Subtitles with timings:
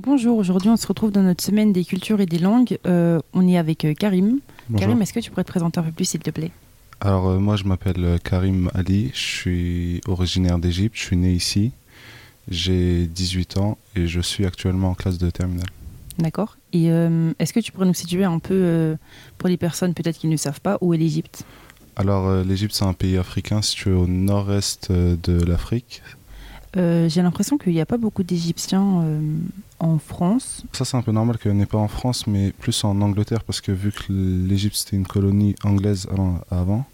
[0.00, 2.78] bonjour, aujourd'hui on se retrouve dans notre semaine des cultures et des langues.
[2.86, 4.40] Euh, on est avec euh, Karim.
[4.68, 4.80] Bonjour.
[4.80, 6.50] Karim, est-ce que tu pourrais te présenter un peu plus s'il te plaît?
[7.00, 11.72] Alors euh, moi je m'appelle Karim Ali, je suis originaire d'Égypte, je suis né ici,
[12.48, 15.68] j'ai 18 ans et je suis actuellement en classe de terminale.
[16.18, 16.56] D'accord.
[16.72, 16.86] Et
[17.38, 18.96] est-ce que tu pourrais nous situer un peu,
[19.38, 21.44] pour les personnes peut-être qui ne savent pas, où est l'Égypte?
[21.96, 26.02] Alors l'Égypte c'est un pays africain situé au nord-est de l'Afrique.
[26.74, 29.02] J'ai l'impression qu'il n'y a pas beaucoup d'Égyptiens
[29.80, 30.62] en France.
[30.72, 33.60] Ça c'est un peu normal qu'elle n'est pas en France mais plus en Angleterre parce
[33.60, 36.06] que vu que l'Égypte c'était une colonie anglaise
[36.50, 36.84] avant,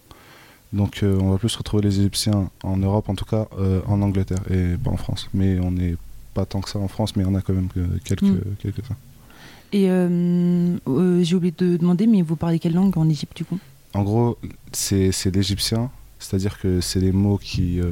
[0.73, 4.01] donc euh, on va plus retrouver les Égyptiens en Europe en tout cas euh, en
[4.03, 5.29] Angleterre et pas en France.
[5.35, 5.97] Mais on n'est
[6.35, 7.69] pas tant que ça en France mais il y en a quand même
[8.05, 8.41] quelques, Mm.
[8.61, 8.97] quelques-uns.
[9.73, 10.77] Et euh,
[11.23, 13.59] j'ai oublié de demander, mais vous parlez quelle langue en Égypte du coup?
[13.95, 14.39] En gros,
[14.73, 17.91] c'est c'est l'égyptien, c'est-à-dire que c'est les mots qui euh,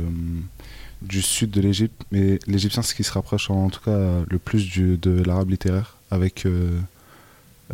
[1.02, 4.38] du sud de l'Égypte, mais l'égyptien c'est ce qui se rapproche en, tout cas le
[4.38, 6.70] plus du, de l'arabe littéraire avec euh,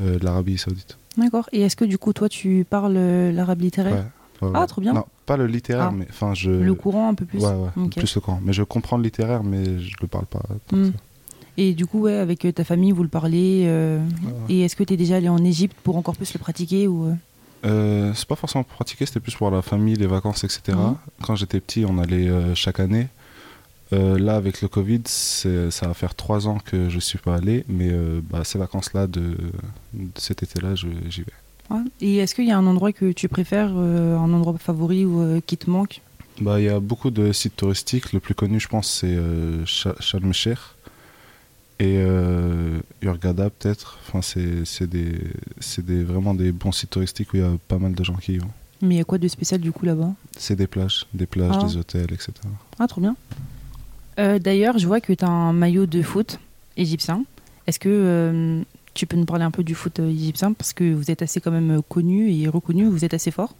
[0.00, 0.96] euh, l'Arabie saoudite.
[1.16, 1.48] D'accord.
[1.52, 2.96] Et est-ce que du coup toi tu parles
[3.32, 4.06] l'arabe littéraire
[4.42, 4.94] Ouais, Ah, trop bien.
[4.94, 5.94] Non, pas le littéraire, Ah.
[5.94, 6.50] mais enfin je.
[6.50, 8.40] Le courant un peu plus Ouais, ouais, plus le courant.
[8.42, 10.42] Mais je comprends le littéraire, mais je le parle pas.
[10.72, 10.86] Mm.
[10.86, 10.90] ça.
[11.58, 13.64] Et du coup, ouais, avec ta famille, vous le parlez.
[13.66, 14.32] euh, ouais.
[14.48, 17.14] Et est-ce que tu es déjà allé en Égypte pour encore plus le pratiquer ou
[17.64, 20.76] euh c'est pas forcément pour pratiquer, c'était plus pour la famille, les vacances, etc.
[20.76, 20.96] Mhm.
[21.22, 23.08] Quand j'étais petit, on allait euh, chaque année.
[23.92, 27.64] Euh, là, avec le Covid, ça va faire trois ans que je suis pas allé,
[27.68, 27.90] mais
[28.30, 29.36] bah, ces vacances-là, de,
[29.94, 31.32] de cet été-là, j'y vais.
[31.70, 31.82] Ouais.
[32.00, 35.56] Et est-ce qu'il y a un endroit que tu préfères, un endroit favori ou qui
[35.56, 36.02] te manque?
[36.40, 38.12] Bah, il y a beaucoup de sites touristiques.
[38.12, 40.58] Le plus connu, je pense, c'est el-Sheikh
[41.80, 41.96] et
[43.02, 43.98] Hurghada, peut-être.
[44.06, 45.18] Enfin, c'est des,
[45.78, 48.34] des, vraiment des bons sites touristiques où il y a pas mal de gens qui
[48.34, 48.50] y vont.
[48.82, 50.12] Mais il y a quoi de spécial du coup là-bas?
[50.38, 51.64] C'est des plages, des plages, Ah.
[51.66, 52.32] des hôtels, etc.
[52.78, 53.14] Ah, trop bien.
[54.18, 56.38] Euh, D'ailleurs, je vois que tu as un maillot de foot
[56.76, 57.24] égyptien.
[57.66, 58.62] Est-ce que euh,
[58.94, 60.52] tu peux nous parler un peu du foot euh, égyptien?
[60.54, 63.54] Parce que vous êtes assez quand même connu et reconnu, vous êtes assez fort.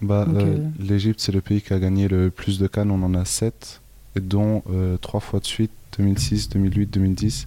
[0.00, 2.90] Bah, euh, L'Égypte, c'est le pays qui a gagné le plus de Cannes.
[2.90, 3.80] On en a 7,
[4.20, 7.46] dont euh, trois fois de suite 2006, 2008, 2010.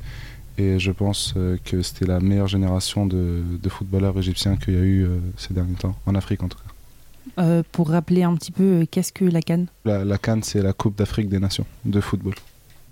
[0.61, 4.77] Et je pense euh, que c'était la meilleure génération de, de footballeurs égyptiens qu'il y
[4.77, 7.41] a eu euh, ces derniers temps, en Afrique en tout cas.
[7.41, 9.67] Euh, pour rappeler un petit peu, qu'est-ce que la Cannes?
[9.85, 12.35] La, la Cannes, c'est la Coupe d'Afrique des Nations de football.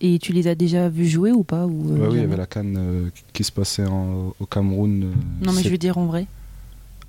[0.02, 2.46] Et tu les as déjà vus jouer ou pas ou, oui, il y avait la
[2.47, 5.12] Cannes qui se passait en- au Cameroun.
[5.46, 6.25] Non, mais je veux dire en vrai.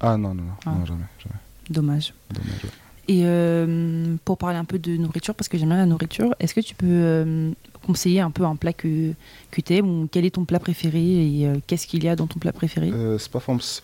[0.01, 0.71] Ah non, non, non, Ah.
[0.79, 1.05] non, jamais.
[1.23, 1.37] jamais.
[1.71, 2.13] Dommage.
[2.35, 2.71] Dommage, ouais.
[3.09, 6.55] Et euh, pour parler un peu de nourriture, parce que j'aime bien la nourriture, est-ce
[6.55, 7.51] que tu peux euh,
[7.91, 9.13] conseiller un peu un plat que,
[9.51, 12.27] que tu aimes quel est ton plat préféré et euh, qu'est-ce qu'il y a dans
[12.29, 12.91] ton plat préféré?
[12.93, 13.41] Euh, c'est pas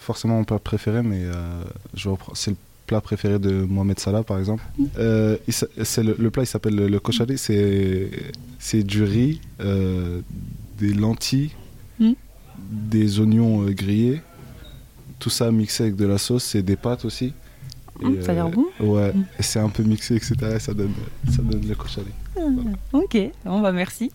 [0.09, 1.65] forcément mon plat préféré, mais euh,
[2.34, 2.56] c'est le
[2.87, 4.62] plat préféré de Mohamed Salah, par exemple.
[4.99, 7.37] Euh, il s'a- c'est le, le plat, il s'appelle le, le koshari.
[7.39, 10.21] C'est du riz, euh,
[10.78, 11.50] des lentilles,
[11.99, 12.12] Mm.
[12.93, 14.21] des oignons euh, grillés,
[15.19, 17.33] tout ça mixé avec de la sauce et des pâtes aussi.
[18.01, 18.67] Mm, ça a l'air euh, bon.
[18.81, 19.25] Ouais, Mm.
[19.39, 20.34] et c'est un peu mixé, etc.
[20.57, 20.93] Et ça donne,
[21.31, 22.07] ça donne le koshari.
[22.93, 24.11] Ok, bon bah merci.